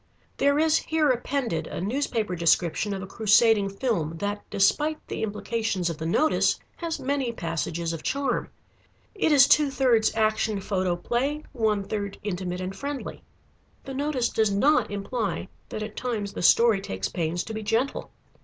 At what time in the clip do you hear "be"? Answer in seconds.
17.53-17.61